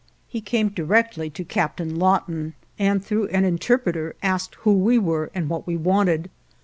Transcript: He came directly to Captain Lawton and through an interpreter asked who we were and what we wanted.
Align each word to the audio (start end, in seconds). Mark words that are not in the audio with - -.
He 0.27 0.41
came 0.41 0.69
directly 0.69 1.29
to 1.29 1.43
Captain 1.45 1.97
Lawton 1.99 2.55
and 2.79 3.05
through 3.05 3.27
an 3.27 3.45
interpreter 3.45 4.15
asked 4.23 4.55
who 4.61 4.73
we 4.73 4.97
were 4.97 5.29
and 5.35 5.47
what 5.47 5.67
we 5.67 5.77
wanted. 5.77 6.31